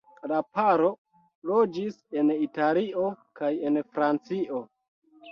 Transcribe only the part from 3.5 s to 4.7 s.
en Francio.